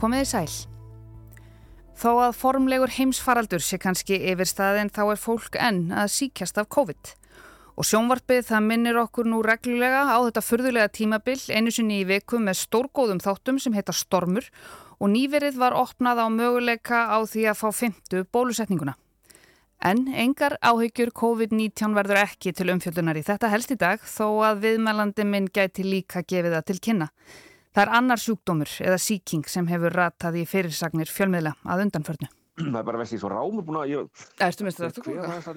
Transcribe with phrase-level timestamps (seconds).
[0.00, 0.50] komið í sæl.
[2.00, 6.70] Þó að formlegur heimsfaraldur sé kannski yfir staðin þá er fólk enn að síkjast af
[6.72, 7.10] COVID.
[7.76, 12.40] Og sjónvarpið það minnir okkur nú reglulega á þetta fyrðulega tímabill einu sinni í viku
[12.40, 14.48] með stórgóðum þáttum sem heita Stormur
[15.00, 18.96] og nýverið var opnað á möguleika á því að fá fymtu bólusetninguna.
[19.80, 24.66] En engar áhyggjur COVID-19 verður ekki til umfjöldunar í þetta helst í dag þó að
[24.66, 27.08] viðmælandi minn gæti líka gefið það til kynna.
[27.70, 32.28] Það er annar sjúkdómur eða síking sem hefur ratað í fyrirsagnir fjölmiðla að undanförnu.
[32.60, 33.92] Það er bara vestið svo rámur búin að...
[33.92, 34.26] Ég...
[34.42, 35.54] Erstu minnst þetta að þú kúka?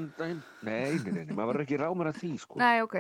[0.64, 2.62] Nei, nei, nei, maður verður ekki rámur að því sko.
[2.62, 2.96] Nei, ok.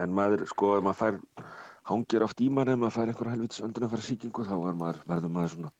[0.00, 1.50] En maður, sko, ef maður fær,
[1.90, 5.54] hangir oft í mann ef maður fær einhver helvits öndunafæra síkingu þá maður, verður maður
[5.56, 5.74] svona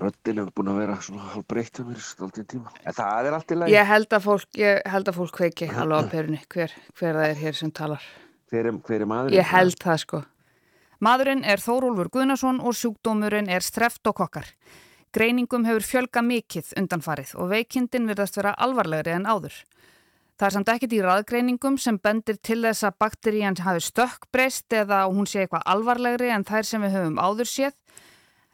[0.00, 2.70] Röddin hefur búin að vera svona hálf breytt um mér stoltið tíma.
[2.80, 3.72] En það er allt í læg.
[3.74, 7.26] Ég held að fólk, ég held að fólk kveiki alveg á perunni hver, hver það
[7.26, 8.06] er hér sem talar.
[8.48, 9.36] Hver er, hver er maðurinn?
[9.36, 10.22] Ég held það sko.
[11.02, 14.46] Maðurinn er Þórólfur Guðnason og sjúkdómurinn er streftokokkar.
[15.12, 19.56] Greiningum hefur fjölga mikið undanfarið og veikindin verðast vera alvarlegri en áður.
[20.38, 25.04] Það er samt ekkit í raðgreiningum sem bendir til þess að bakterían hafi stökkbreyst eða
[25.10, 27.76] hún sé eitthvað alvarlegri en þær sem við höfum áður séð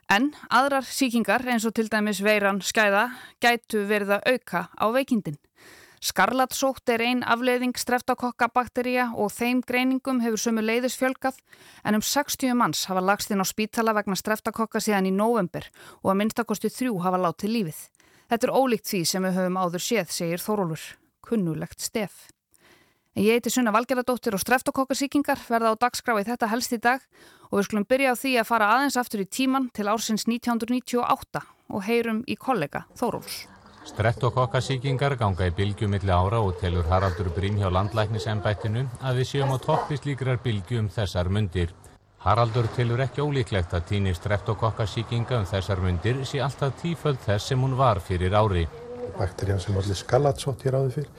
[0.09, 3.11] En aðrar síkingar eins og til dæmis veiran skæða
[3.45, 5.37] gætu verið að auka á veikindin.
[5.99, 11.41] Skarlatsótt er ein afleiðing streftakokkabakteríja og þeim greiningum hefur sömu leiðis fjölkað
[11.83, 15.67] en um 60 manns hafa lagst inn á spítala vegna streftakokka síðan í november
[16.05, 17.83] og að minnstakosti þrjú hafa látið lífið.
[18.31, 20.89] Þetta er ólíkt því sem við höfum áður séð, segir Þórólfur.
[21.29, 22.29] Kunnulegt stef.
[23.19, 27.03] Ég heiti Sunna Valgerðardóttir og streftakokkasíkingar verða á dagskrá í þetta helst í dag
[27.51, 31.43] og við skulum byrja á því að fara aðeins aftur í tíman til ársins 1998
[31.43, 33.49] og heyrum í kollega Þóróls.
[33.87, 39.55] Streftakokkasíkingar ganga í bylgjum milli ára og telur Haraldur Brím hjá landlæknisembættinu að við séum
[39.55, 41.75] á toppi slíkrar bylgjum þessar mundir.
[42.25, 47.63] Haraldur telur ekki ólíklegt að týni streftakokkasíkinga um þessar mundir sé alltaf tíföld þess sem
[47.63, 48.67] hún var fyrir ári.
[49.19, 51.13] Bakterían sem allir skalatsótt ég ráði fyrir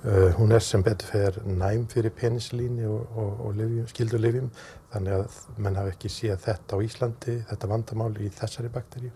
[0.00, 4.46] Uh, hún er sem betur fer næm fyrir penislíni og, og, og livjum, skildur livjum
[4.94, 9.12] þannig að menn hafa ekki séð þetta á Íslandi, þetta vandamáli í þessari bakteríu.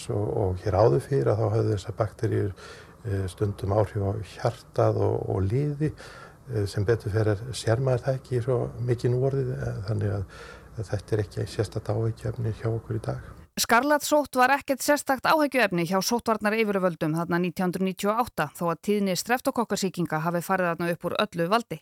[0.00, 5.02] Svo, og hér áður fyrir að þá höfðu þessar bakteríur uh, stundum áhrif á hjartað
[5.06, 9.52] og, og liði uh, sem betur fer er sérmaður það ekki svo mikið núorðið
[9.90, 10.40] þannig að,
[10.80, 13.28] þetta er ekki sérstaklega áveikjafni hjá okkur í dag.
[13.60, 20.40] Skarlatsótt var ekkert sérstakt áhægjuefni hjá sóttvarnar yfirvöldum þarna 1998 þó að tíðni streftokokkasíkinga hafi
[20.46, 21.80] farið þarna upp úr öllu valdi.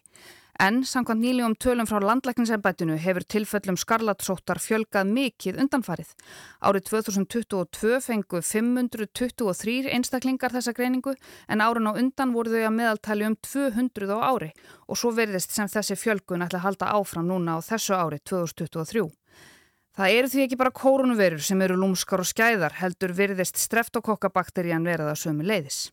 [0.58, 6.08] En samkvæmt nýljum tölum frá landlækningsembættinu hefur tilfellum skarlatsóttar fjölgað mikið undanfarið.
[6.66, 11.12] Árið 2022 fengu 523 einstaklingar þessa greiningu
[11.46, 14.48] en árun á undan voru þau að meðaltali um 200 á ári
[14.90, 19.06] og svo verðist sem þessi fjölgun ætla að halda áfram núna á þessu ári 2023.
[19.94, 25.14] Það eru því ekki bara kórunverur sem eru lúmskar og skæðar heldur virðist streftokokkabakterían verða
[25.14, 25.92] sömu leiðis.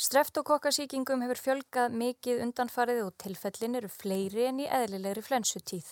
[0.00, 5.84] Streftokokkasíkingum hefur fjölgað mikið undanfarið og tilfellin eru fleiri en í eðlilegri flensutíð.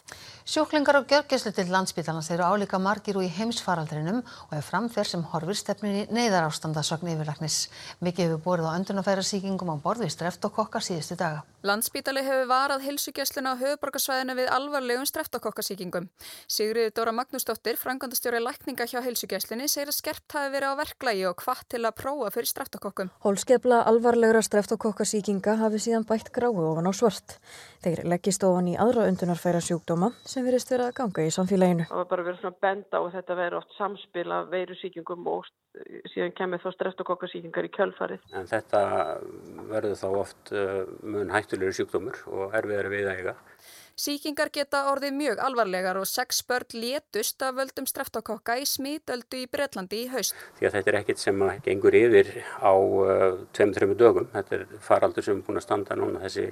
[0.48, 5.26] Sjóklingar á gjörgjæslu til landsbytalans eru álíka margir og í heimsfaraldrinum og er framferð sem
[5.28, 7.68] horfir stefnin í neyðar ástandasögn yfirlagnis.
[8.00, 11.44] Mikið hefur borið á öndunafæra síkingum á borði streftokokkar síðustu daga.
[11.68, 16.08] Landsbítali hefur varað hilsugjæsluna á höfuborgarsvæðinu við alvarlegum streftokokkasíkingum.
[16.48, 21.42] Sigriði Dóra Magnúsdóttir, frangandastjóri lækninga hjá hilsugjæslunni, segir að skerpt hafi verið á verklagi og
[23.98, 27.38] alvarlegra streftokokkasíkinga hafi síðan bætt grái ofan á svart.
[27.82, 31.86] Þeir leggist ofan í aðra undunarfæra sjúkdóma sem verist verið að ganga í samfélaginu.
[31.90, 35.50] Það var bara verið svona benda og þetta verið oft samspil af veirusíkingum og
[36.12, 38.24] síðan kemur þá streftokokkasíkingar í kjölfarið.
[38.38, 38.82] En þetta
[39.72, 43.36] verður þá oft uh, mun hættulegur sjúkdómur og erfiðar við að eiga.
[43.98, 49.48] Sýkingar geta orðið mjög alvarlegar og sex börn létust af völdum streftakokka í smítöldu í
[49.50, 50.36] Breitlandi í haust.
[50.60, 52.30] Því að þetta er ekkit sem gengur yfir
[52.62, 54.28] á uh, tveim-trömu dögum.
[54.36, 56.46] Þetta er faraldur sem er búin að standa núna þessi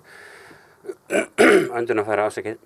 [1.79, 2.59] öndunafæra ásækið.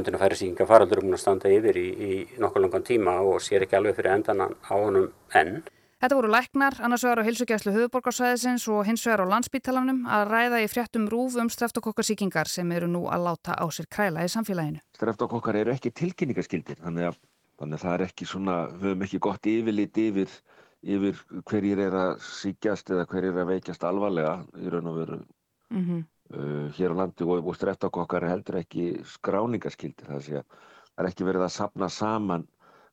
[0.00, 3.68] Öndunafæra sýkingar faraldur er búin að standa yfir í, í nokkuð langan tíma og sér
[3.68, 5.58] ekki alveg fyrir endan á honum enn.
[5.98, 10.58] Þetta voru læknar, annars vegar á hilsugjæslu höfuborgarsvæðisins og hins vegar á landsbítalanum að ræða
[10.62, 14.78] í fréttum rúf um streftokokkasíkingar sem eru nú að láta á sér kræla í samfélaginu.
[14.94, 17.18] Streftokokkar eru ekki tilkynningaskildir, þannig að,
[17.58, 20.36] þannig að það er ekki svona, við höfum ekki gott yfirlit yfir,
[20.94, 25.18] yfir hverjir er að síkjast eða hverjir er að veikjast alvarlega í raun og veru
[25.18, 26.04] mm -hmm.
[26.30, 30.44] uh, hér á landi og, og streftokokkar er heldur ekki skráningaskildir, það
[30.94, 32.46] er ekki verið að sapna saman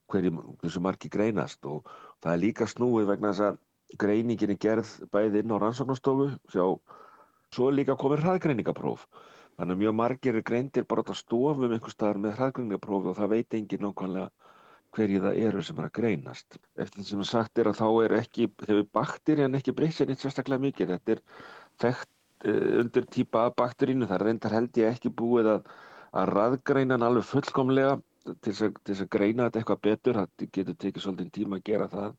[0.10, 1.86] hverju margi greinast og
[2.24, 3.62] það er líka snúið vegna þess að
[4.02, 9.06] greiningin er gerð bæði inn á rannsóknastofu svo er líka komið hraðgreiningapróf
[9.56, 13.34] þannig að mjög margir er greindir bara á stofum einhver staðar með hraðgreiningapróf og það
[13.36, 14.32] veit engin nákvæmlega
[14.96, 16.58] hverju það eru sem er að greinast.
[16.80, 20.24] Eftir því sem sagt er að þá er ekki, hefur bakterían ekki breyst sér eitt
[20.24, 20.94] sérstaklega mikið.
[20.96, 21.22] Þetta er
[21.84, 22.12] þekkt
[22.48, 25.72] uh, undir típa af bakterínu, það reyndar held ég ekki búið að,
[26.16, 31.06] að raðgreina hann alveg fullkomlega til þess að greina þetta eitthvað betur, það getur tekið
[31.06, 32.14] svolítið tíma að gera það.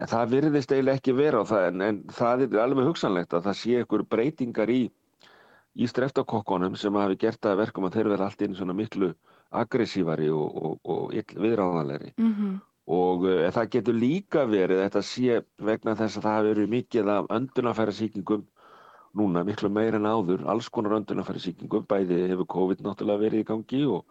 [0.00, 3.48] En það virðist eiginlega ekki vera á það, en, en það er alveg hugsanlegt að
[3.48, 4.80] það sé einhver breytingar í,
[5.76, 9.12] í streftakokkonum sem hafi gert það verkum að þeir verða allt inn svona miklu
[9.50, 12.56] aggressívari og, og, og viðráðanlegri mm -hmm.
[12.86, 17.08] og uh, það getur líka verið þetta sé vegna þess að það hafi verið mikið
[17.08, 18.46] af öndunafæra síkingum
[19.14, 23.48] núna miklu meir en áður alls konar öndunafæra síkingum bæði hefur COVID náttúrulega verið í
[23.52, 24.04] gangi og,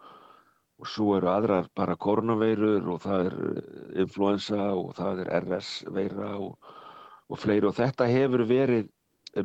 [0.80, 3.72] og svo eru aðrar bara koronaveirur og það er eh,
[4.04, 8.88] influensa og það er RS veira og fleiri og þetta hefur verið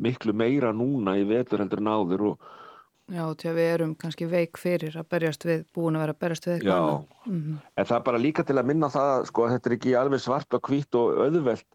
[0.01, 2.53] miklu meira núna í vetur heldur en áður og
[3.05, 6.21] Já, til að við erum kannski veik fyrir að berjast við, búin að vera að
[6.23, 6.87] berjast við eitthvað.
[6.89, 7.57] Já, mm -hmm.
[7.77, 10.53] en það er bara líka til að minna það, sko, þetta er ekki alveg svart
[10.57, 11.67] og hvitt og auðvelt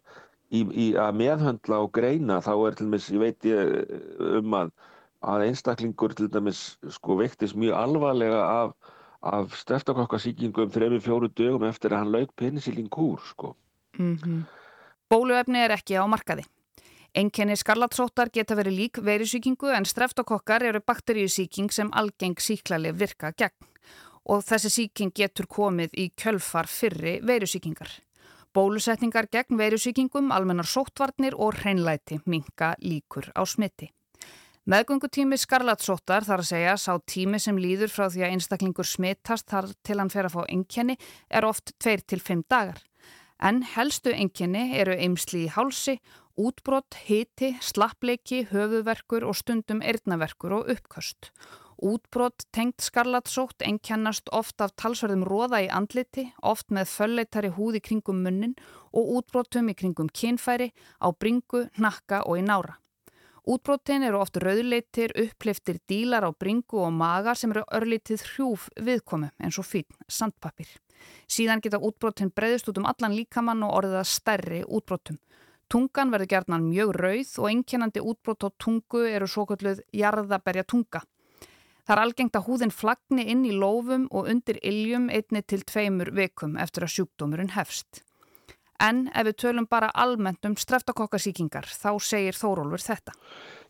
[0.51, 3.63] í, í að meðhöndla og greina, þá er til dæmis, ég veit ég
[4.19, 4.73] um að,
[5.23, 8.75] að einstaklingur til dæmis, sko, vektist mjög alvarlega af,
[9.21, 13.55] af streftakokkasíkingum þrejum fjóru dögum eftir að hann lauk penicillin kúr, sko.
[13.97, 14.41] Mm -hmm.
[15.09, 16.43] Bóluefni er ekki á markaði.
[17.13, 23.67] Enkenni skarlatsóttar geta verið lík verisýkingu en streftokokkar eru bakteríusýking sem algeng síklarleg virka gegn
[24.25, 27.89] og þessi sýking getur komið í kjölfar fyrri verisýkingar.
[28.53, 33.91] Bólusetningar gegn verisýkingum, almennar sóttvarnir og hreinlæti minka líkur á smitti.
[34.69, 39.71] Meðgöngutími skarlatsóttar þar að segja sá tími sem líður frá því að einstaklingur smittast þar
[39.81, 40.95] til hann fer að fá enkenni
[41.33, 42.77] er oft 2-5 dagar.
[43.41, 45.95] En helstu enginni eru eimsli í hálsi,
[46.37, 51.31] útbrott, hiti, slappleiki, höfuverkur og stundum erðnaverkur og uppköst.
[51.81, 58.21] Útbrott tengt skarlatsótt enkennast oft af talsverðum róða í andliti, oft með fölleitari húði kringum
[58.21, 58.53] munnin
[58.93, 60.69] og útbrottum í kringum kynfæri,
[61.01, 62.77] á bringu, nakka og í nára.
[63.41, 69.31] Útbrottin eru oft rauðleitir, uppliftir dílar á bringu og maga sem eru örlítið hrjúf viðkomu
[69.41, 70.69] eins og fín sandpapir.
[71.25, 75.17] Síðan geta útbrottin breyðist út um allan líkamann og orðiða stærri útbrottum.
[75.71, 81.01] Tungan verður gerðnan mjög rauð og einkennandi útbrott á tungu eru svo kalluð jarðaberja tunga.
[81.81, 86.13] Það er algengt að húðin flagni inn í lófum og undir iljum einni til tveimur
[86.13, 88.03] vekum eftir að sjúkdómurinn hefst.
[88.81, 93.13] En ef við tölum bara almennt um streftakokkasíkingar, þá segir Þórólfur þetta.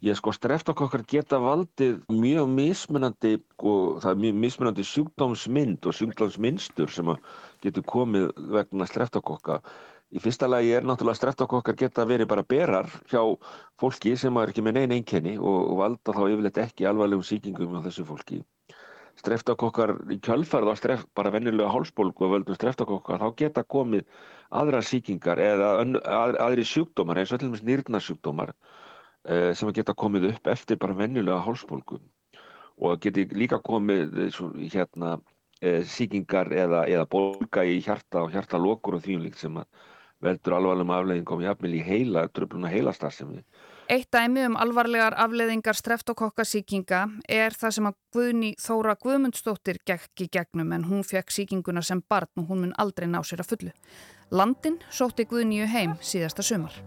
[0.07, 3.73] Ég sko, streftakokkar geta valdið mjög mismunandi, og sko,
[4.05, 7.11] það er mjög mismunandi sjúkdómsmynd og sjúkdómsmynstur sem
[7.65, 9.59] getur komið vegna streftakokka.
[10.11, 13.21] Í fyrsta lagi er náttúrulega streftakokkar geta verið bara berar hjá
[13.79, 17.83] fólki sem er ekki með neina einkenni og valda þá yfirleitt ekki alvarlegum síkingum á
[17.85, 18.41] þessu fólki
[19.19, 24.05] streftakokkar í kjölfarð á stref, bara vennilega hálsbólgu og völdum streftakokkar, þá geta komið
[24.61, 30.51] aðra síkingar eða að, aðri sjúkdómar eins og allmest nýrnarsjúkdómar eh, sem geta komið upp
[30.53, 32.01] eftir bara vennilega hálsbólgu.
[32.81, 34.17] Og geti líka komið
[34.73, 35.17] hérna
[35.61, 39.59] eh, síkingar eða, eða bólga í hjarta og hjartalokur og þvíumlíkt sem
[40.21, 43.41] veldur alvarlegum afleggingum jafnvel í heila, tröfluna heilastarðsemi
[43.89, 50.29] Eitt dæmi um alvarlegar afleðingar streftokokkasíkinga er það sem að Guðni Þóra Guðmundsdóttir gekk í
[50.31, 53.73] gegnum en hún fekk síkinguna sem barn og hún mun aldrei ná sér að fullu.
[54.31, 56.77] Landin sótti Guðniu heim síðasta sumar.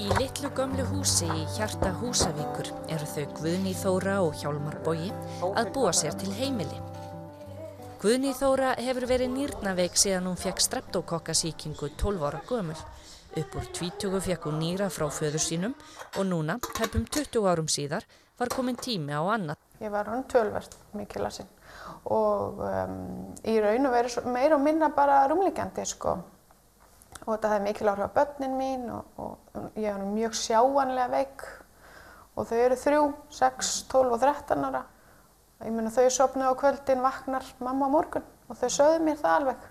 [0.00, 5.10] Í litlu gömlu húsi í hjarta Húsavíkur eru þau Guðni Þóra og Hjálmar Bói
[5.50, 6.78] að búa sér til heimili.
[8.00, 12.78] Guðni Þóra hefur verið nýrnaveik síðan hún fekk streptokokkasíkingu 12 ára gömul.
[13.30, 15.74] Upp úr tvítugu fekk hún nýra frá föður sínum
[16.18, 18.02] og núna, tæpum 20 árum síðar,
[18.34, 19.60] var komin tími á annað.
[19.78, 21.50] Ég var hann tölverst mikið lasinn
[22.10, 22.96] og um,
[23.46, 26.16] í raun og verið meira og minna bara rúmlíkjandi sko.
[27.20, 31.44] Og þetta hefði mikil áhrif á börnin mín og, og ég var mjög sjáanlega veik
[32.34, 34.82] og þau eru þrjú, sex, tólf og þrettan ára.
[35.62, 39.38] Ég meina þau sopnu á kvöldin, vaknar mamma á morgun og þau sögðu mér það
[39.38, 39.70] alveg.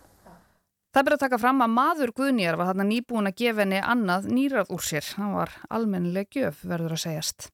[0.89, 4.23] Það byrja að taka fram að maður Guðnýjar var þarna nýbúin að gefa henni annað
[4.33, 5.05] nýrað úr sér.
[5.05, 7.49] Það var almennileg gjöf, verður að segjast.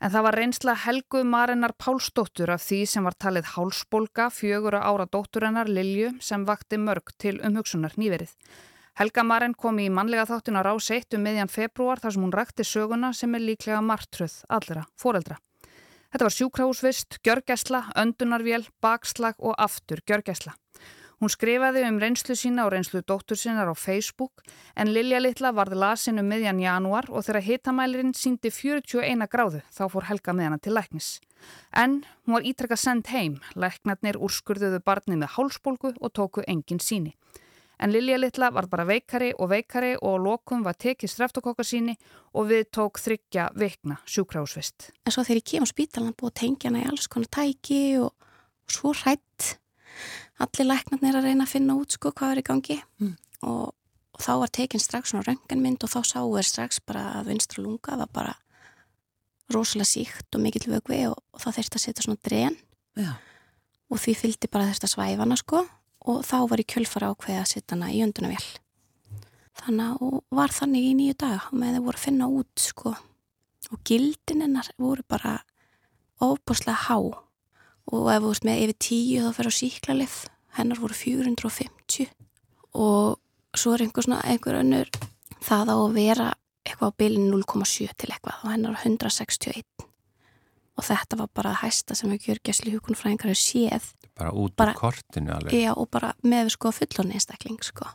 [0.00, 5.08] En það var reynsla Helgu Marinnar Pálsdóttur af því sem var talið hálsbólga fjögura ára
[5.10, 8.30] dótturinnar Lilju sem vakti mörg til umhugsunar nýverið.
[9.02, 12.36] Helga Marin kom í mannlega þáttin á rás 1 um meðjan februar þar sem hún
[12.38, 15.42] rakti söguna sem er líklega margtröð allra foreldra.
[16.10, 20.54] Þetta var sjúkrahúsvist, gjörgæsla, öndunarvél, bakslag og aftur gjörgæsla.
[21.20, 24.40] Hún skrifaði um reynslu sína og reynslu dóttur sinnar á Facebook
[24.72, 29.82] en Lilja Littla varði lasin um miðjan januar og þegar hitamælirinn síndi 41 gráðu þá
[29.92, 31.10] fór Helga með hana til læknis.
[31.76, 37.12] En hún var ítrekka sendt heim, læknarnir úrskurðuðu barnið með hálsbólgu og tóku engin síni.
[37.76, 41.98] En Lilja Littla var bara veikari og veikari og lokum var tekið streftakokka síni
[42.32, 44.88] og við tók þryggja veikna sjúkrahúsvist.
[45.04, 47.82] En svo þegar ég kem á spítalan búið að tengja hana í alls konar tæki
[48.00, 48.14] og
[48.72, 49.60] svo hrætt
[50.40, 52.78] allir læknarnir að reyna að finna út sko hvað er í gangi.
[53.00, 53.16] Mm.
[53.48, 53.74] og,
[54.16, 57.64] og þá var tekinn strax svona rönganmynd og þá sáu við strax bara að vinstra
[57.64, 58.36] lunga var bara
[59.50, 62.56] rosalega síkt og mikill vögvi og, og það þurfti að setja svona dren.
[62.98, 63.12] Já.
[63.90, 65.60] og því fylgdi bara þurfti að svæfa hana sko
[66.10, 68.42] og þá var í kjölfara ákveði að setja hana í öndunavél
[69.60, 72.94] þannig að var þannig í nýju dag með þau voru að finna út sko.
[73.70, 75.36] Og gildinennar voru bara
[76.20, 76.96] ofbúslega há
[77.90, 80.16] og ef þú veist með yfir tíu þá fer á síklarlið
[80.58, 82.10] hennar voru 450
[82.78, 83.20] og
[83.58, 84.90] svo er einhver svona einhver önnur.
[85.40, 86.26] Það á að vera
[86.66, 88.42] eitthvað á bylinn 0,7 til eitthvað.
[88.44, 89.86] Og hennar 161
[90.80, 93.88] og þetta var bara að hæsta sem við gjörgjæsli hugunfræðingar hefur séð.
[94.16, 95.56] Bara út bara, úr kortinu alveg.
[95.56, 97.88] Já og bara með sko fullorni einstakling sko.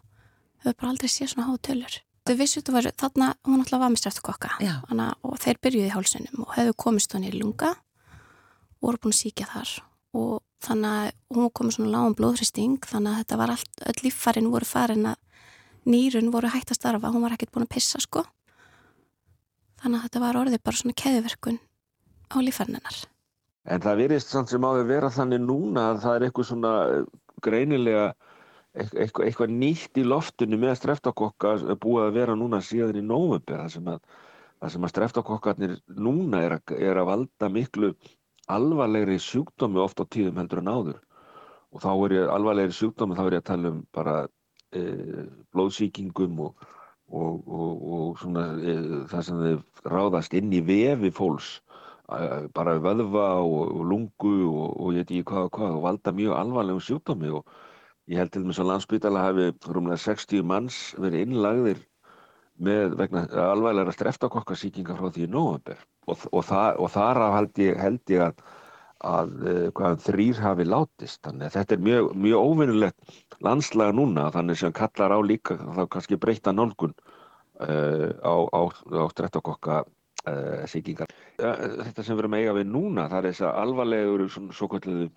[0.60, 3.92] Við höfum bara aldrei séð svona hátöljur þau vissu þetta var þarna hún alltaf var
[3.94, 4.54] með streftukokka
[5.22, 7.76] og þeir byrjuði í hálsunum og hefðu komist hann í lunga
[8.86, 9.74] voru búin að síkja þar.
[10.16, 14.52] Og þannig að hún komið svona lágum blóðhristing þannig að þetta var allt, öll líffarin
[14.54, 15.20] voru farin að
[15.86, 18.24] nýrun voru hægt að starfa, hún var ekkert búin að pissa sko.
[19.82, 21.60] Þannig að þetta var orðið bara svona keðuverkun
[22.34, 23.02] á líffarinnar.
[23.66, 26.74] En það verist samt sem á að vera þannig núna að það er eitthvað svona
[27.46, 28.08] greinilega
[28.76, 33.72] eitthvað, eitthvað nýtt í loftinu með streftakokka búið að vera núna síðan í nóvömbi það
[33.76, 34.00] sem að,
[34.66, 37.94] að streftakokkarnir núna er að, er að valda miklu
[38.52, 41.02] alvarlegri sjúkdómi oft á tíðum heldur en áður.
[41.74, 44.16] Og þá er ég alvarlegri sjúkdómi þá er ég að tala um bara
[44.72, 44.82] e,
[45.56, 46.68] blóðsíkingum og,
[47.10, 48.76] og, og, og svona e,
[49.12, 55.04] það sem þið ráðast inn í vefi fólks e, bara vöðva og lungu og ég
[55.04, 57.34] veit ekki hvað og hvað og valda mjög alvarlegum sjúkdómi.
[57.42, 61.84] Og ég held til og með svo landsbytala hafi rúmlega 60 manns verið innlagðir
[62.64, 68.14] með vegna alvarlega streftakokkasíkinga frá því í nógumber og, og, og þar held ég, held
[68.14, 68.46] ég að,
[69.06, 69.34] að
[69.76, 74.76] hvaðan þrýr hafi látist þannig að þetta er mjög, mjög óvinnulegt landslaga núna þannig sem
[74.76, 81.12] kallar á líka þá kannski breyta nálgun uh, á, á, á streftakokka uh, síkingar.
[81.40, 85.10] Þetta sem við erum eiga við núna það er þess að alvarlegur svo kalluðu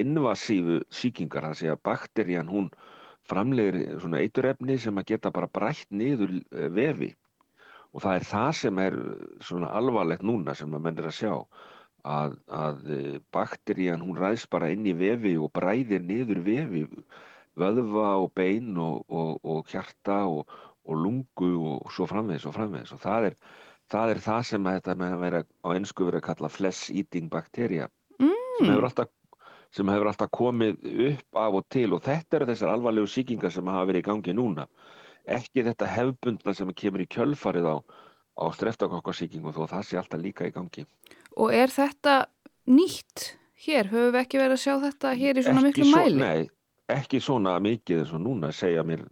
[0.00, 2.70] invasífu síkingar, það sé að bakterían hún
[3.28, 7.12] framlegir svona eiturefni sem að geta bara brætt niður eh, vefi
[7.92, 8.96] og það er það sem er
[9.44, 11.34] svona alvarlegt núna sem að menn er að sjá
[12.02, 16.86] að, að eh, bakterían hún ræðs bara inn í vefi og bræðir niður vefi
[17.58, 20.48] vöðva og bein og, og, og hjarta og,
[20.88, 23.36] og lungu og svo framvegis og framvegis og það er
[23.92, 26.94] það, er það sem að þetta með að vera á ennsku verið að kalla flesh
[26.96, 28.32] eating bakteria mm.
[28.58, 29.12] sem hefur alltaf
[29.72, 33.70] sem hefur alltaf komið upp af og til og þetta eru þessar alvarlegu síkingar sem
[33.72, 34.66] hafa verið í gangi núna
[35.26, 37.76] ekki þetta hefbundna sem kemur í kjölfarið á,
[38.42, 40.86] á streftakokkarsíkingu þó það sé alltaf líka í gangi
[41.40, 42.26] Og er þetta
[42.68, 43.30] nýtt
[43.64, 43.88] hér?
[43.92, 46.18] Höfum við ekki verið að sjá þetta hér í svona ekki miklu svo, mæli?
[46.20, 46.50] Nei,
[46.92, 49.06] ekki svona mikið eins og núna segja mér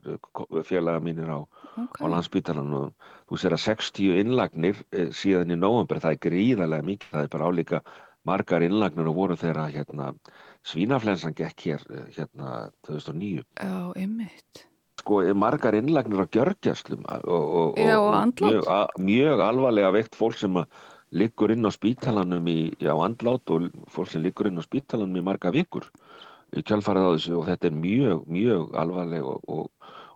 [0.66, 2.02] félaga mínir á, okay.
[2.02, 2.92] á landsbytalanum
[3.30, 7.34] þú sér að 60 innlagnir eh, síðan í nógumber, það er gríðarlega mikið það er
[7.34, 7.82] bara álíka
[8.28, 10.12] margar innlagnir og voru þeirra hérna
[10.66, 14.66] svínaflensan gekk hér eh, hérna 2009 Já, ymmit
[15.00, 18.66] Sko, margar innlagnir á gjörgjastlum og, og, og mjög,
[19.00, 20.58] mjög alvarlega veikt fólk sem
[21.16, 25.24] liggur inn á spítalanum í, já, andlát og fólk sem liggur inn á spítalanum í
[25.24, 25.88] marga vikur
[26.52, 27.38] í kjálfarið á þessu.
[27.38, 29.70] Og þetta er mjög, mjög alvarlega og,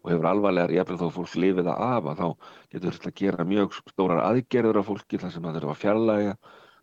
[0.04, 2.28] og hefur alvarlegar, ég eftir þá fólk lifið að af að þá
[2.74, 6.36] getur þetta að gera mjög stórar aðgerður af fólki þar sem það eru að fjarlæga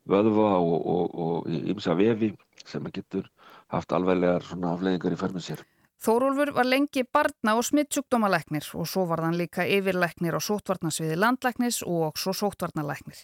[0.10, 2.32] vöðva og ymsa vefi
[2.66, 3.30] sem getur
[3.72, 5.64] haft alveglegar svona afleðingar í förmið sér.
[6.02, 11.84] Þórólfur var lengi barna og smittsjúkdómalæknir og svo var hann líka yfirlæknir á sótvarnasviði landlæknis
[11.86, 13.20] og svo sótvarnalæknir.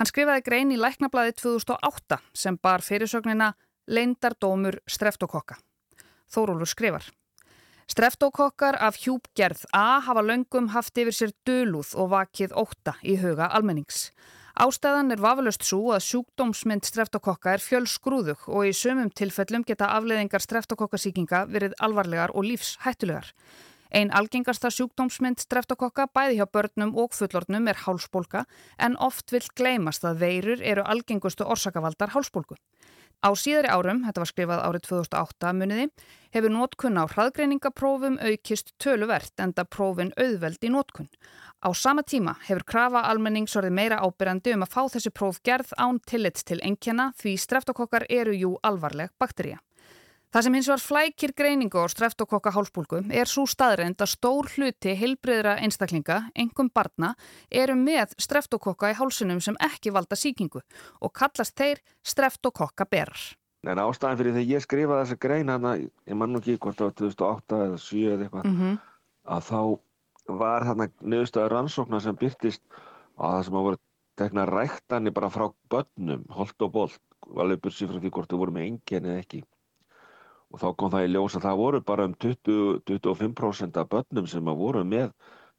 [0.00, 3.50] Hann skrifaði grein í læknablaði 2008 sem bar fyrirsögnina
[3.92, 5.58] Leindardómur streftókokka.
[6.32, 7.10] Þórólfur skrifar.
[7.92, 13.50] Streftókokkar af hjúpgerð A hafa löngum haft yfir sér dölúð og vakið óta í huga
[13.52, 14.14] almennings.
[14.54, 20.44] Ástæðan er vafalust svo að sjúkdómsmynd streftakokka er fjölsgrúðug og í sömum tilfellum geta afleðingar
[20.44, 23.32] streftakokkasíkinga verið alvarlegar og lífshættulegar.
[23.90, 28.44] Einn algengasta sjúkdómsmynd streftakokka bæði hjá börnum og fullornum er hálsbólka
[28.78, 32.54] en oft vil gleymast að veirur eru algengustu orsakavaldar hálsbólku.
[33.24, 35.84] Á síðari árum, þetta var skrifað árið 2008 muniði,
[36.36, 41.08] hefur nótkunn á hraðgreiningaprófum aukist töluvert enda prófin auðveld í nótkunn.
[41.64, 46.02] Á sama tíma hefur krafa almenningsorði meira ábyrjandi um að fá þessi próf gerð án
[46.04, 49.62] tillits til engjana því streftokokkar eru jú alvarleg bakteríja.
[50.34, 54.96] Það sem hins var flækir greiningu á streftokkokka hálsbólgu er svo staðreind að stór hluti
[54.98, 57.12] heilbreyðra einstaklinga, engum barna,
[57.54, 60.64] eru með streftokokka í hálsunum sem ekki valda síkingu
[60.98, 63.28] og kallast þeir streftokokka berar.
[63.62, 67.62] En ástæðan fyrir þegar ég skrifaði þessa grein hana, ég mann ekki hvort var 2008
[67.68, 68.76] eða 2007 eða eitthvað, mm -hmm.
[69.38, 72.62] að þá var þarna nöðustöður rannsóknar sem byrtist
[73.22, 73.84] að það sem að voru
[74.18, 78.58] tekna ræktanir bara frá börnum, holt og bolt, alveg bursið frá því hvort þú voru
[78.58, 79.46] með engin eða ekki
[80.54, 84.50] og þá kom það í ljós að það voru bara um 20-25% af börnum sem
[84.50, 85.10] að voru með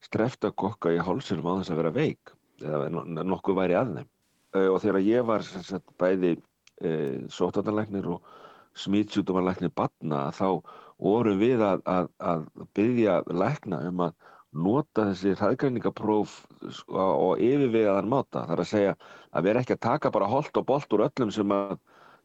[0.06, 2.32] streftakokka í hálsinum á þess að vera veik
[2.64, 4.12] eða nokkuð væri að þeim.
[4.72, 6.38] Og þegar ég var sagt, bæði
[6.80, 6.92] e,
[7.28, 8.30] sótarnarleiknir og
[8.80, 10.62] smítsjútumarleiknir batna þá
[11.04, 12.46] vorum við að, að, að
[12.78, 14.16] byggja leikna um að
[14.56, 16.38] nota þessi hraðgræningapróf
[16.88, 18.46] og yfirvegaðan máta.
[18.48, 18.96] Þar að segja
[19.36, 21.76] að við erum ekki að taka bara hold og bolt úr öllum sem að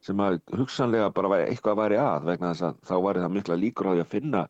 [0.04, 3.60] sem að hugsanlega bara væri, eitthvað væri að vegna þess að þá var það mikla
[3.60, 4.42] líkur á því að finna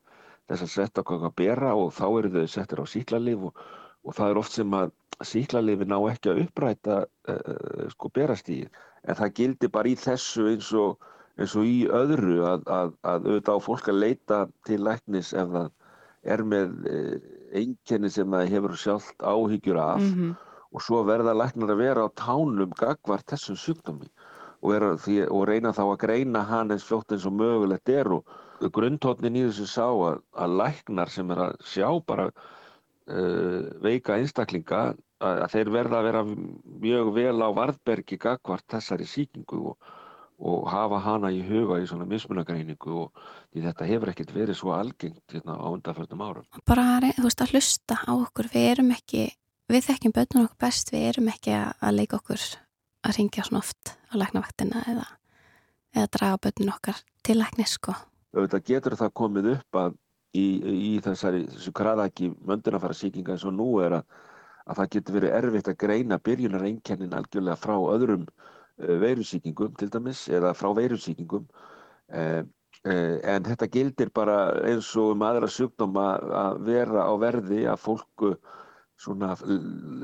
[0.51, 3.65] þess að setja okkur að bera og þá eru þau settir á síklarlif og,
[4.07, 4.93] og það er oft sem að
[5.27, 8.69] síklarlifi ná ekki að uppræta uh, sko berastíð
[9.05, 13.29] en það gildi bara í þessu eins og, eins og í öðru að, að, að
[13.29, 15.71] auðvitað á fólk að leita til læknis ef það
[16.35, 17.13] er með uh,
[17.61, 20.33] einkenni sem það hefur sjálft áhyggjur af mm -hmm.
[20.71, 24.11] og svo verða læknar að vera á tánum gagvart þessum sjúkdómi
[24.61, 28.25] og, því, og reyna þá að greina hann eins fljótt eins og mögulegt er og
[28.69, 34.83] grundtótnin í þessu sá að, að læknar sem er að sjá bara uh, veika einstaklinga
[34.91, 35.01] að,
[35.31, 36.27] að þeir verða að vera
[36.85, 39.91] mjög vel á varðbergi gagvart þessari síkingu og,
[40.41, 43.27] og hafa hana í huga í svona mismunagreiningu og
[43.57, 46.49] þetta hefur ekkert verið svo algengt hérna, á undanfjöldum árum.
[46.69, 49.29] Bara þú veist að hlusta á okkur, við erum ekki,
[49.73, 52.45] við þekkjum börnun okkur best, við erum ekki að leika okkur
[53.07, 55.07] að ringja svona oft á læknavaktina eða,
[55.97, 57.97] eða draga börnun okkar til læknis sko.
[58.37, 59.97] Þetta getur það komið upp að
[60.37, 64.21] í, í þessari kraðaki möndunafæra síkinga eins og nú er að,
[64.67, 69.91] að það getur verið erfitt að greina byrjunar einkennin algjörlega frá öðrum uh, veirusíkingum til
[69.93, 72.43] dæmis eða frá veirusíkingum uh,
[72.85, 76.09] uh, en þetta gildir bara eins og um aðra sjúkdóma
[76.45, 78.35] að vera á verði að fólku
[79.01, 79.35] svona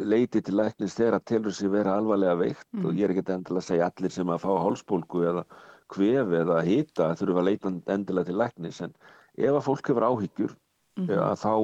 [0.09, 2.87] leiti til læknis þegar að telur sér vera alvarlega veikt mm.
[2.87, 5.45] og ég er ekkert endilega að segja allir sem að fá hálspólku eða
[5.93, 8.97] kvef eða hýta þurfa að leita endilega til læknis en
[9.37, 11.23] ef að fólk hefur áhyggjur mm -hmm.
[11.29, 11.55] að þá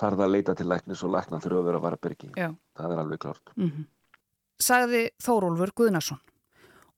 [0.00, 2.30] þarf það að leita til læknis og lækna þurfa að vera að vara byrki.
[2.78, 3.52] Það er alveg klart.
[3.56, 3.84] Mm -hmm.
[4.58, 6.20] Sagði Þórólfur Guðnarsson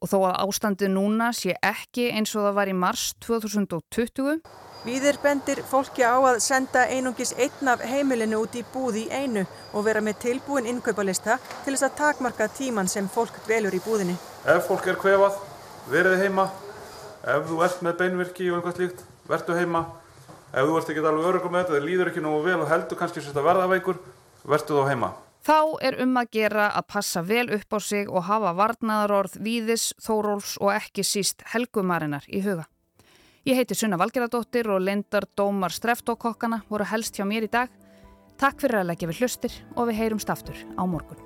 [0.05, 4.43] og þó að ástandi núna sé ekki eins og það var í mars 2020
[4.85, 9.47] Víðir bendir fólki á að senda einungis einn af heimilinu út í búði í einu
[9.73, 14.19] og vera með tilbúin innkaupalista til þess að takmarka tíman sem fólk velur í búðinni.
[14.45, 15.39] Ef fólk er kvefað,
[15.89, 16.51] verið heima.
[17.25, 19.87] Ef þú ert með beinvirki og einhvað slíkt, verðu heima.
[20.53, 23.01] Ef þú ert ekki alveg örugum með þetta, það líður ekki nógu vel og heldur
[23.01, 24.03] kannski að verða veikur,
[24.45, 25.15] verðu þá heima.
[25.45, 29.91] Þá er um að gera að passa vel upp á sig og hafa varnaðarorð Víðis,
[30.01, 32.65] Þóróls og ekki síst helgumarinnar í huga.
[33.45, 37.69] Ég heiti Sunna Valgeradóttir og lendar dómar streftókokkana voru helst hjá mér í dag.
[38.41, 41.24] Takk fyrir að leggja við hlustir og við heyrumst aftur á morgun.